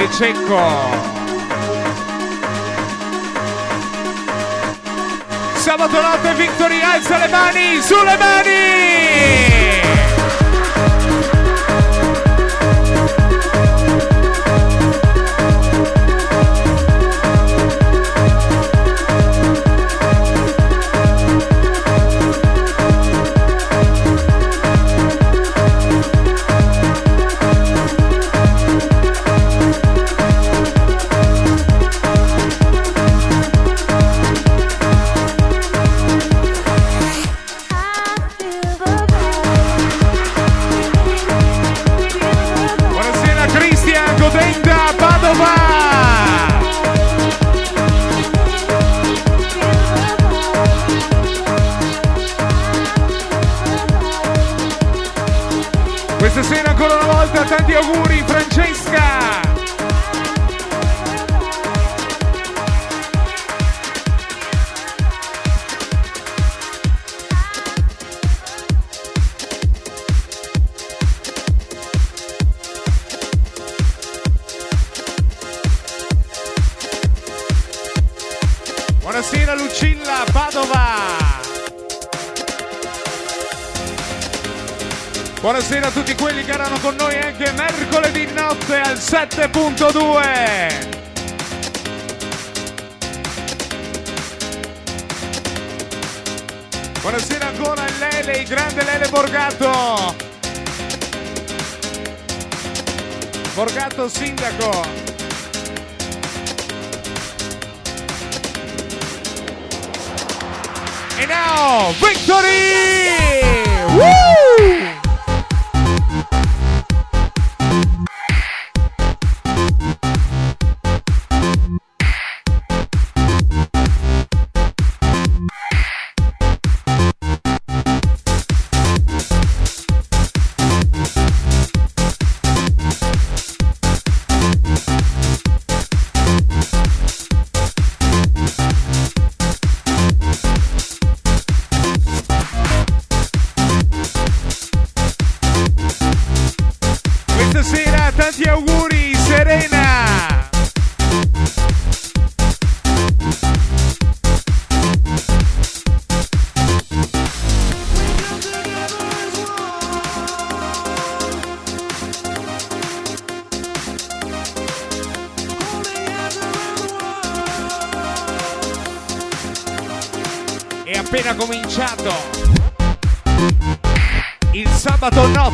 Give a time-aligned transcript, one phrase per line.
[0.00, 0.58] De Cecco.
[5.56, 8.89] Sabato notte Victory alza le mani, sulle mani!
[98.40, 100.16] il grande Lele Borgato.
[103.54, 104.82] Borgato sindaco.
[111.18, 113.59] E now, victory!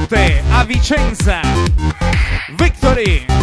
[0.08, 1.40] Forte a Vicenza.
[2.56, 3.35] Victory!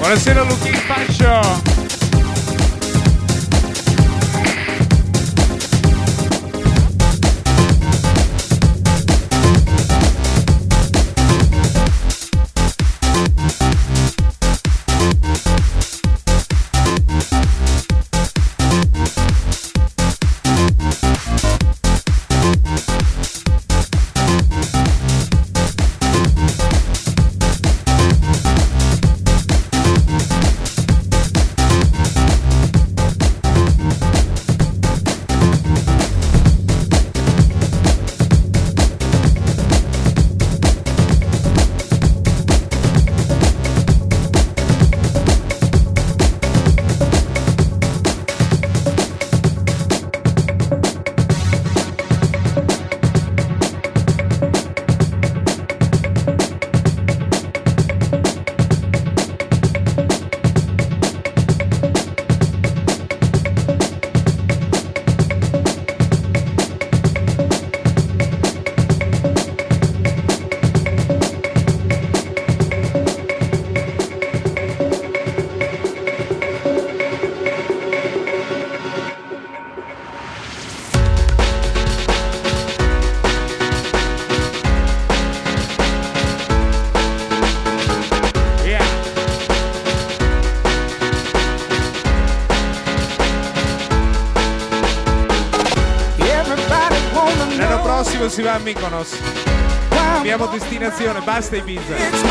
[0.00, 1.79] Buonasera Luchini Faccio
[98.70, 99.08] Mykonos.
[100.16, 101.96] Abbiamo destinazione, basta Ibiza.
[101.96, 102.22] It's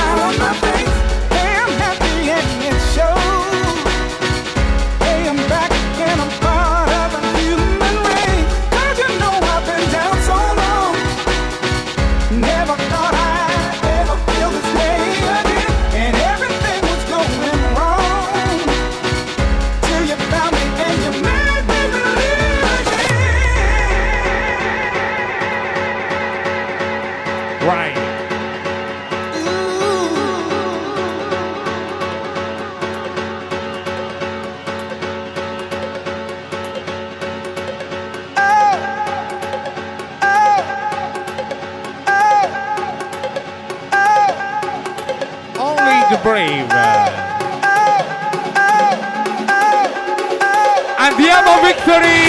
[52.01, 52.28] Cody!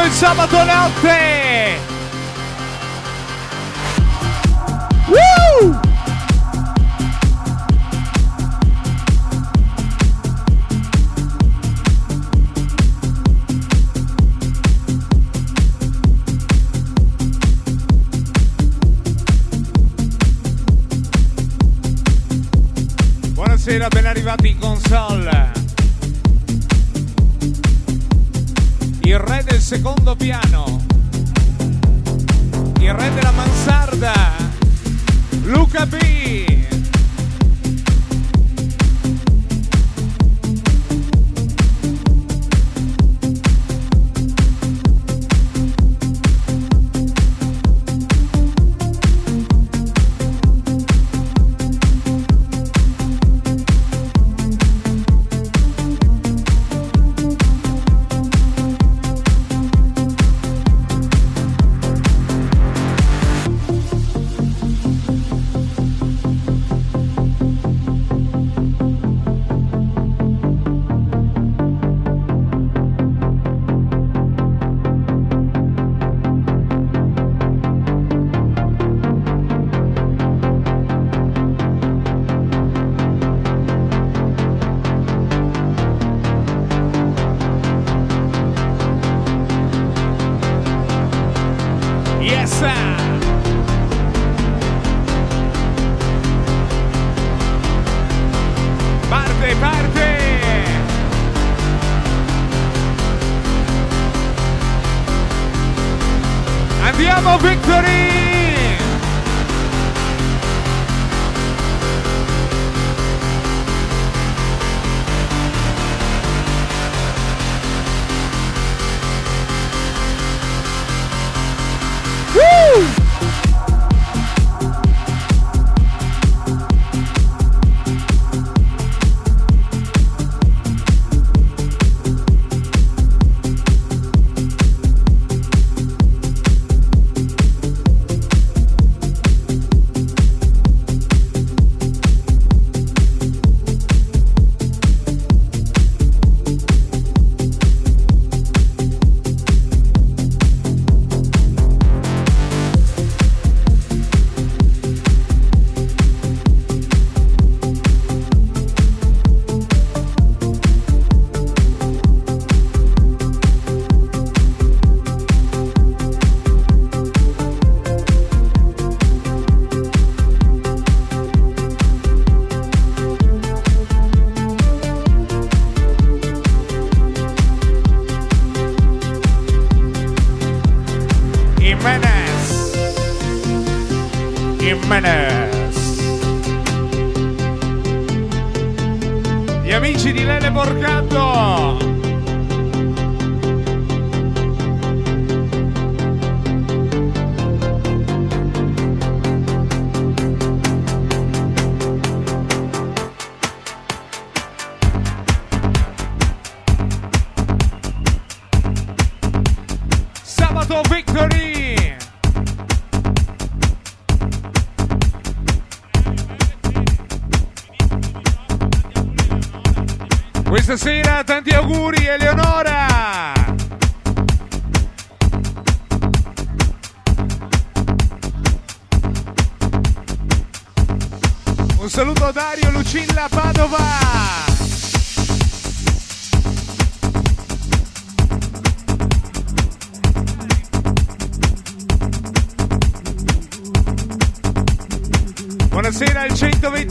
[0.00, 1.39] Cominciato il sabato notte!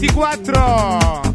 [0.08, 1.30] 24.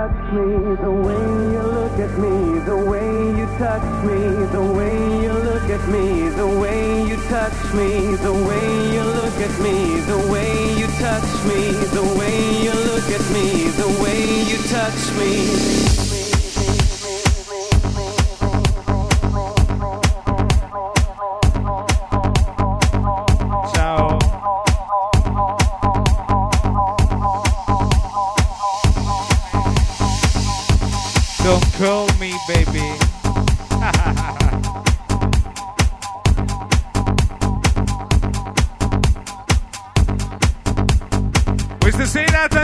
[0.07, 5.23] touch me, the way you look at me, the way you touch me, the way
[5.23, 9.99] you look at me, the way you touch me, the way you look at me,
[10.01, 15.11] the way you touch me, the way you look at me, the way you touch
[15.19, 15.86] me.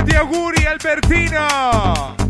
[0.04, 2.23] Santi Auguri, Albertina.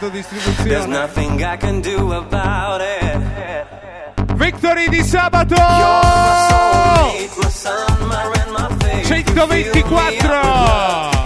[0.00, 3.66] There's nothing I can do about it.
[4.34, 5.60] Victory di sabato!
[9.04, 11.19] 124!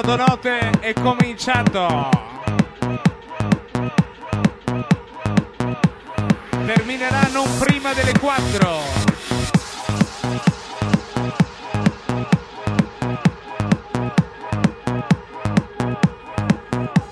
[0.00, 2.08] sabato notte è cominciato.
[6.50, 8.80] Terminerà non prima delle 4.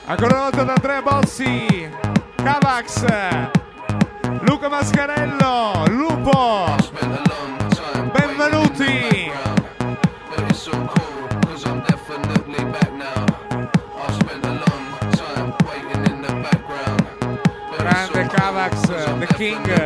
[0.05, 1.91] Ancora una volta da Andrea Bossi,
[2.37, 3.05] Cavax,
[4.43, 5.46] Luca Mascarello.
[19.29, 19.57] The King.
[19.57, 19.86] Uh,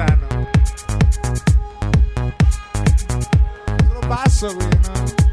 [0.00, 0.48] quest'anno.
[3.86, 5.28] Sono basso qui, no?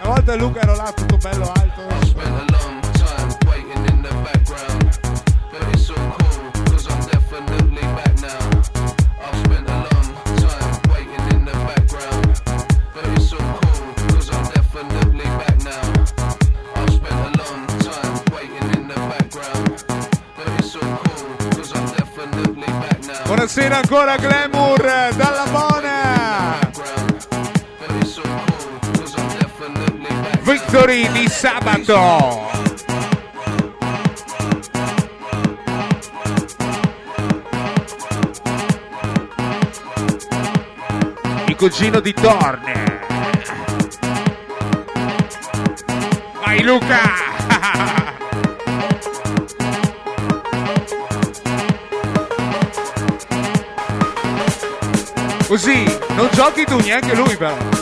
[0.00, 2.65] Una volta Luca ero là tutto bello alto.
[23.46, 26.58] Buonasera ancora Glamour dalla Bona.
[30.40, 32.50] Victory di sabato.
[41.46, 43.00] Il cugino di Torne.
[46.42, 48.04] Vai Luca!
[55.56, 57.75] Così, non giochi tu neanche lui però.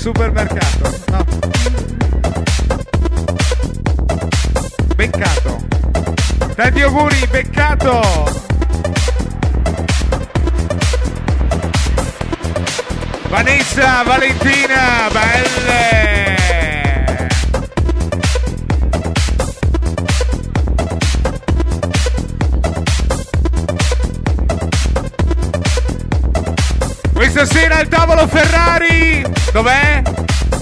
[0.00, 0.98] Supermercato.
[1.10, 1.24] No.
[4.96, 5.62] Beccato.
[6.54, 8.00] Tanti auguri, beccato.
[13.28, 16.38] Vanessa, Valentina, belle.
[27.12, 30.02] Questa sera al tavolo Ferrari, dov'è?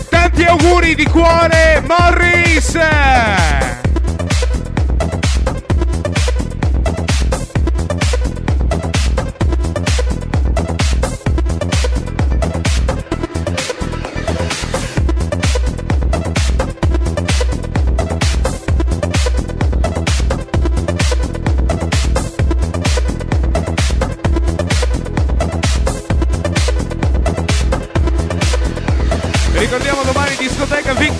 [0.08, 3.77] Tanti auguri di cuore, Morris!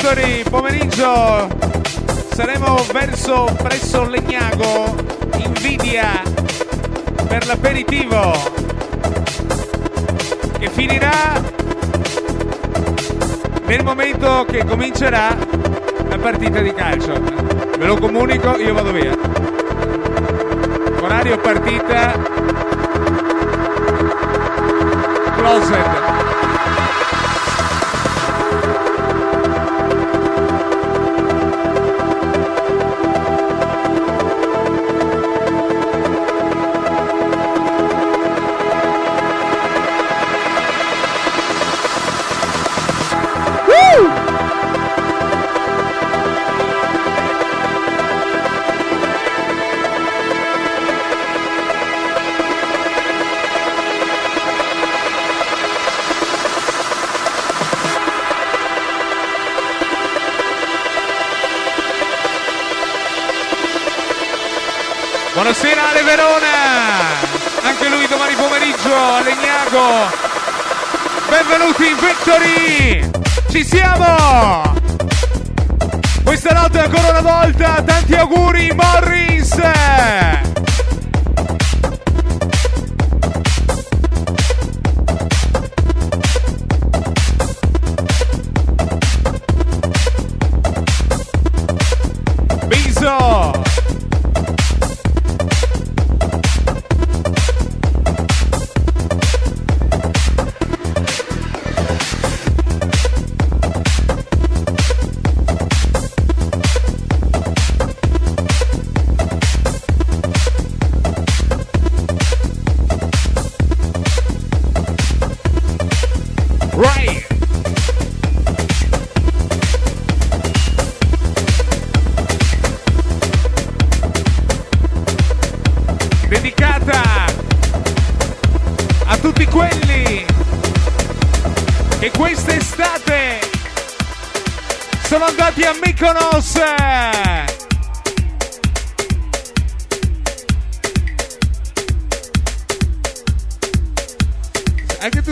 [0.09, 1.49] Victory, pomeriggio
[2.33, 4.94] saremo verso presso Legnago,
[5.37, 6.23] Invidia
[7.27, 8.33] per l'aperitivo
[10.59, 11.42] che finirà
[13.66, 15.37] nel momento che comincerà
[16.09, 17.12] la partita di calcio.
[17.79, 19.14] Ve lo comunico, io vado via.
[21.03, 22.12] Orario partita.
[25.37, 26.18] Closet.
[69.79, 70.17] Legnago.
[71.29, 73.11] Benvenuti in Victory,
[73.51, 74.75] ci siamo!
[76.25, 80.48] Questa notte ancora una volta, tanti auguri Morris!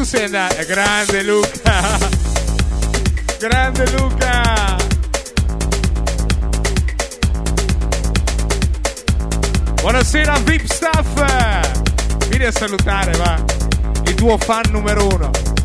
[0.06, 0.54] Sei andato.
[0.66, 1.98] Grande Luca.
[3.40, 4.76] Grande Luca.
[9.80, 12.28] Buonasera VIP Staff.
[12.28, 13.44] Vieni a salutare, va.
[14.04, 15.55] Il tuo fan numero uno.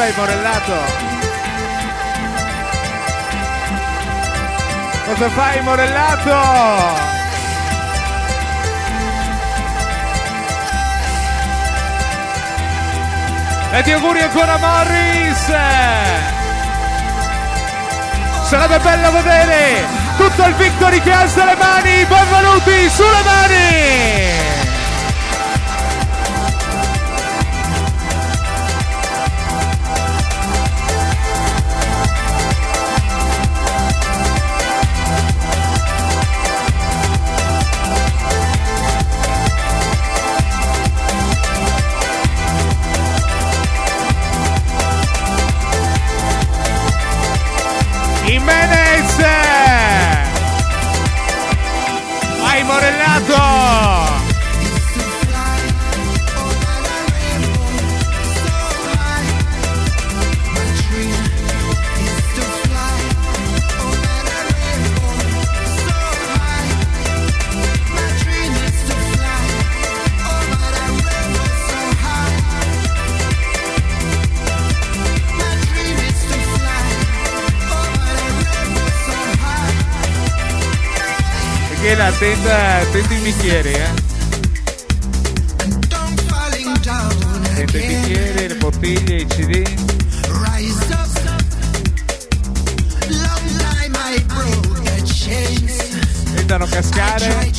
[0.00, 0.72] Vai Morellato?
[5.04, 6.36] Cosa fai Morellato?
[13.72, 15.52] E ti auguri ancora Morris!
[18.44, 19.84] Sarebbe bello vedere
[20.16, 22.06] tutto il Victory che alza le mani!
[22.06, 24.49] Benvenuti sulle mani!
[83.00, 83.88] Attenta i bicchieri, eh.
[87.44, 89.62] Attenta i bicchieri, le bottiglie, i CD.
[90.28, 90.74] A I
[96.68, 97.50] cascare.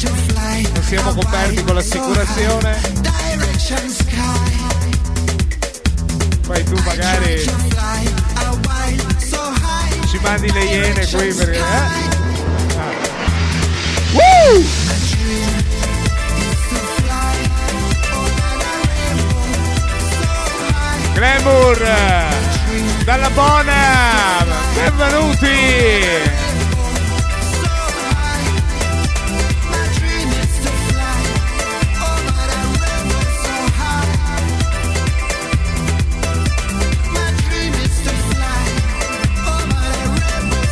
[0.74, 2.80] Non siamo coperti con l'assicurazione.
[2.84, 3.02] high.
[3.02, 4.60] Direction sky.
[6.46, 7.40] Poi tu magari
[10.10, 11.58] ci mandi le iene qui perché.
[11.58, 11.64] Eh?
[12.68, 13.00] Sky.
[14.14, 14.91] Woo!
[21.22, 21.62] The rainbow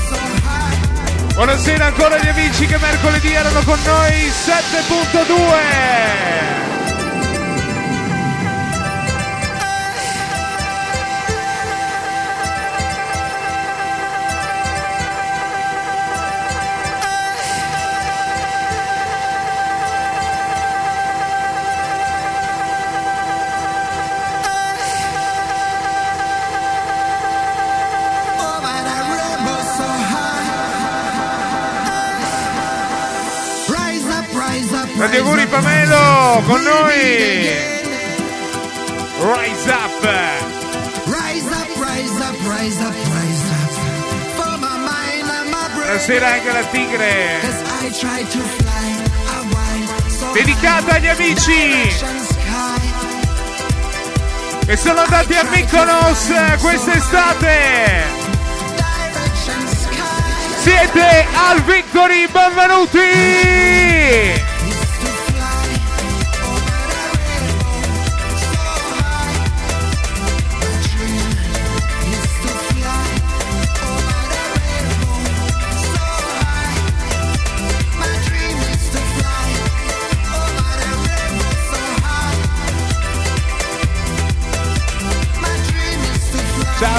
[0.10, 1.34] so high.
[1.34, 6.69] buonasera ancora agli amici che mercoledì erano con noi 7.2
[35.50, 37.50] Pamelo con noi.
[39.20, 40.04] Rise Up.
[41.06, 43.72] Rise up, rise up, rise up, rise up.
[44.36, 45.74] For my mind and my brain.
[45.74, 47.40] buonasera anche la Tigre.
[50.34, 51.96] Dedicata agli amici.
[54.66, 58.04] Che sono andati a Mykonos quest'estate.
[60.62, 64.49] Siete al Victory benvenuti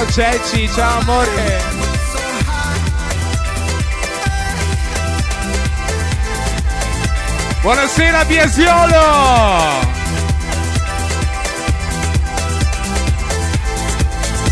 [0.01, 1.63] ciao Ceci ciao amore.
[7.61, 9.89] Buonasera Biasiolo!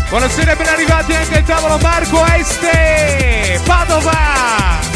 [0.09, 3.59] Buonasera, ben arrivati anche al tavolo Marco Este!
[3.63, 4.88] Padova!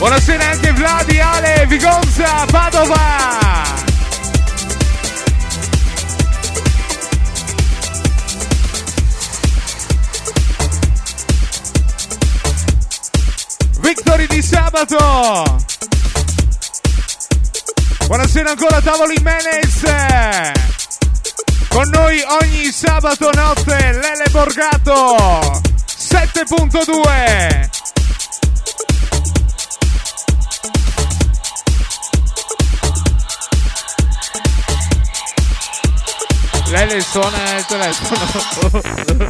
[0.00, 3.64] Buonasera anche Vladi, Ale, Vigonza, Padova!
[13.80, 15.58] Victory di sabato!
[18.06, 19.82] Buonasera ancora Tavolo Jimenez!
[21.68, 27.79] Con noi ogni sabato notte Lele Borgato 7.2
[36.70, 38.80] Lele suona il telefono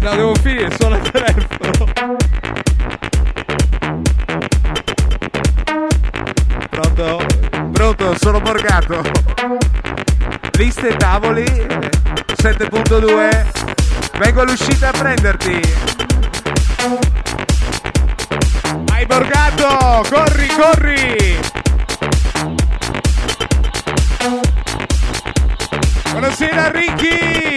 [0.00, 1.86] No devo finire suona il telefono
[6.70, 7.26] Pronto?
[7.72, 9.02] Pronto, sono Borgato.
[10.52, 13.46] Liste tavoli 7.2.
[14.18, 15.60] Vengo all'uscita a prenderti.
[18.92, 21.38] Hai Borgato, corri, corri.
[26.38, 27.47] Buonasera Ricky.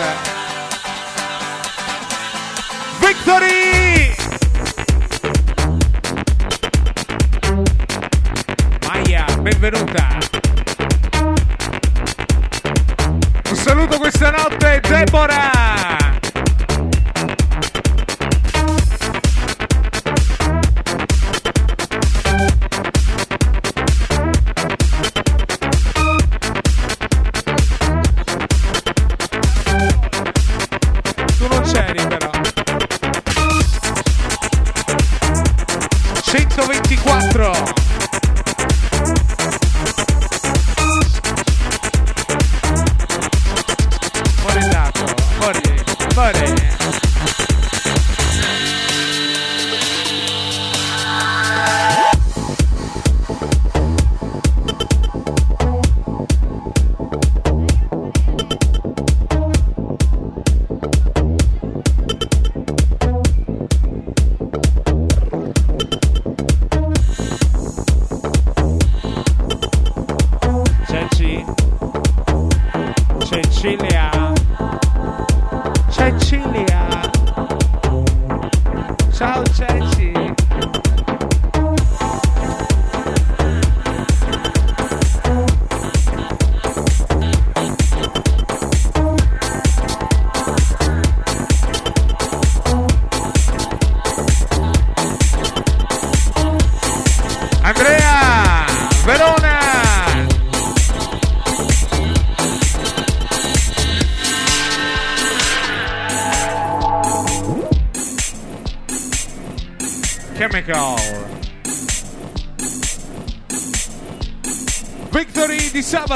[0.00, 0.29] Io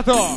[0.04, 0.34] Sabato.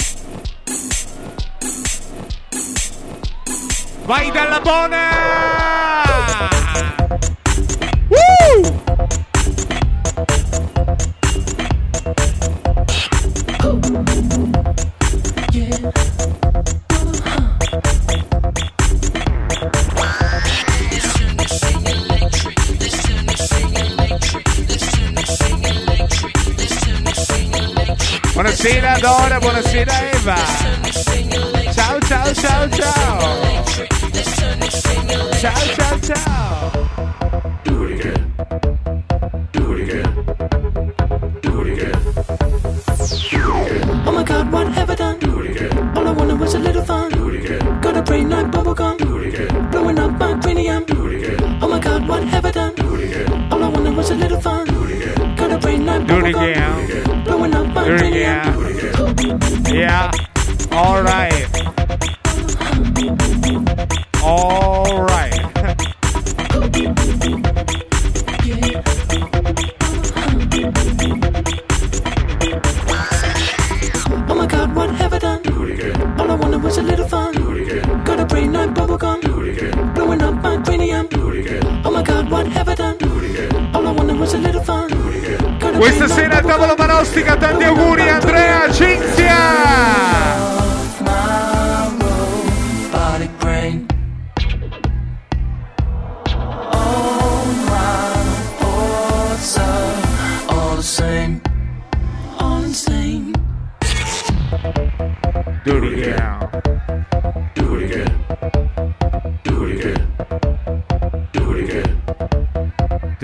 [4.05, 5.09] Vai dalla buona.
[28.99, 30.35] Buonasera Dora, buonasera Eva.
[31.71, 33.19] Ciao ciao ciao ciao.
[35.39, 37.77] Ciao ciao ciao.
[44.05, 45.19] Oh my god, what have I done?
[45.95, 47.11] All I wanted was a little fun.
[47.81, 48.97] Got a brain like bubblegum.
[49.71, 50.85] Blowing up my cranium.
[51.61, 52.73] Oh my god, what have I done?
[53.51, 54.65] All I wanted was a little fun.
[55.35, 56.51] Got a brain like Do it bubblegum.
[56.51, 56.63] again.
[56.63, 56.85] Blowing up my Do it cranium.
[56.85, 57.06] again.
[57.88, 59.71] Yeah.
[59.71, 60.11] Yeah.
[60.71, 61.56] All right.
[87.07, 89.35] Manostica, tanti auguri Andrea Cinzia!
[99.57, 101.41] are all the same,
[102.39, 103.31] all insane.
[105.63, 106.49] Do it again.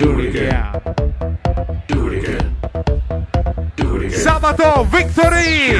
[0.00, 0.83] Do it again.
[4.84, 5.72] victory!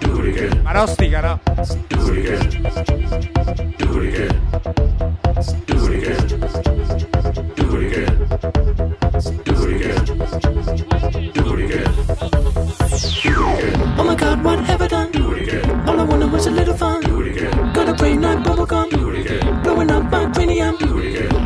[0.00, 0.66] Do it again.
[1.94, 2.42] Do it again.
[3.76, 3.84] Do
[5.78, 6.26] it again.
[7.54, 8.12] Do it again.
[9.44, 10.87] Do it again.
[11.70, 11.74] Oh
[14.02, 15.12] my god, what have I done?
[15.12, 15.86] Do it again.
[15.86, 17.02] All I wanted was a little fun.
[17.02, 17.72] Do it again.
[17.74, 19.62] Got a brain like bubblegum.
[19.62, 20.78] Blowing up my cranium.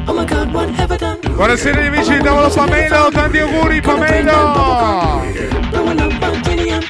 [0.07, 1.19] Oh my god, what have I done?
[1.23, 5.71] Buonasera amici di tavolo Pamelo, tanti auguri Got a brain Pamelo!
[5.71, 6.85] Blowing up my cranium.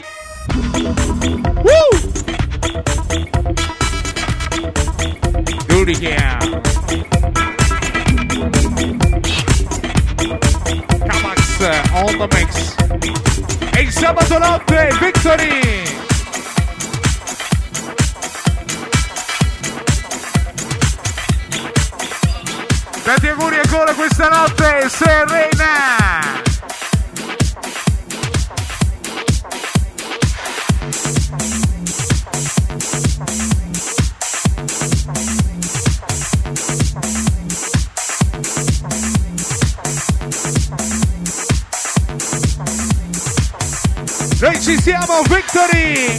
[1.65, 1.89] Woo!
[5.69, 6.61] Do it again.
[11.95, 13.22] On the mix.
[13.83, 15.83] il sabato notte, Victory!
[23.03, 26.52] Tanti auguri ancora questa notte, Serena!
[44.63, 46.17] ci siamo, Victory!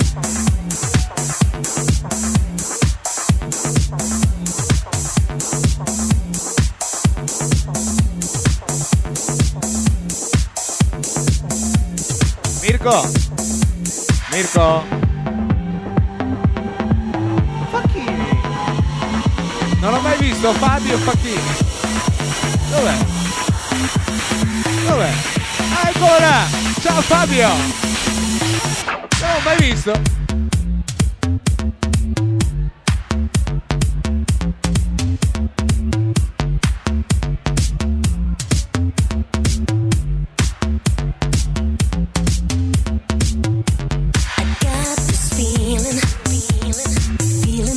[12.62, 13.10] Mirko!
[14.32, 14.84] Mirko!
[17.72, 18.40] Facchini!
[19.80, 21.42] Non l'ho mai visto Fabio Facchini!
[22.72, 22.98] Dov'è?
[24.86, 25.14] Dov'è?
[25.86, 26.46] Ancora!
[26.82, 27.93] Ciao Fabio!
[29.44, 29.92] mai visto.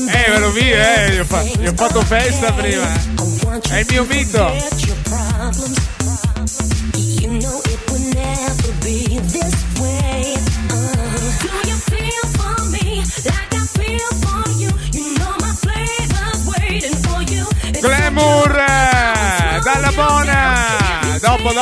[0.08, 2.94] Eh, ve lo vi, eh, gli ho fatto, gli ho fatto festa prima.
[2.94, 3.60] Eh.
[3.70, 4.75] È il mio mito.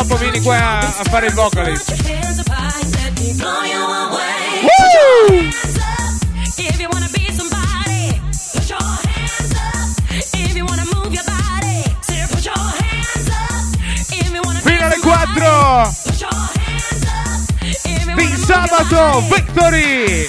[0.07, 1.95] dopo vieni qua a fare il vocalist.
[4.63, 5.49] Woo!
[14.63, 15.95] Fino alle 4
[18.15, 20.29] di sabato, Victory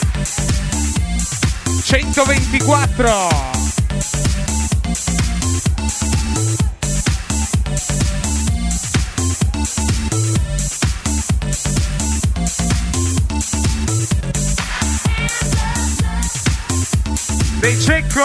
[1.84, 3.55] 124
[17.66, 18.22] Becerco.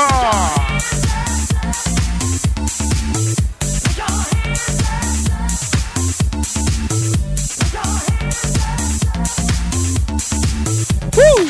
[11.17, 11.49] Woo!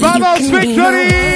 [0.00, 1.33] Vamos, victory!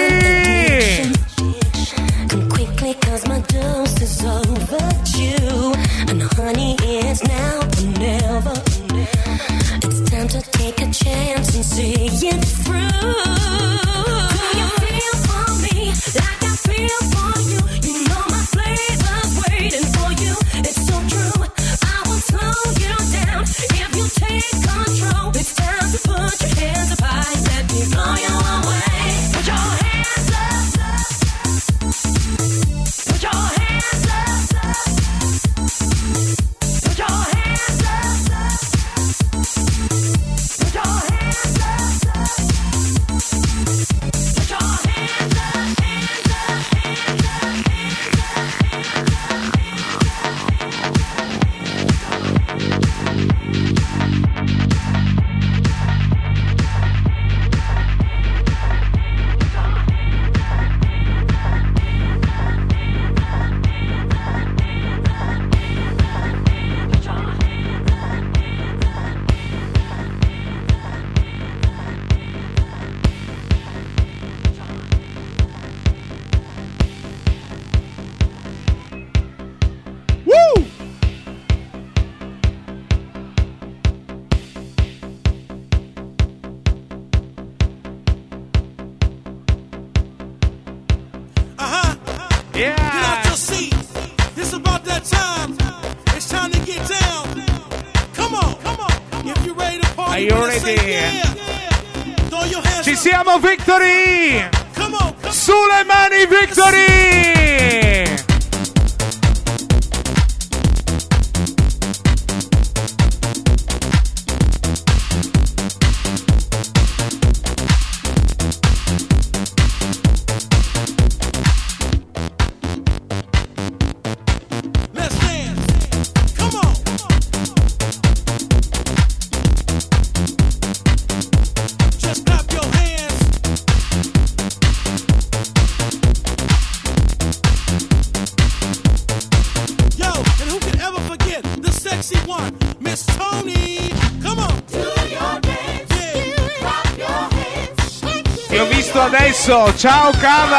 [150.18, 150.57] tocava.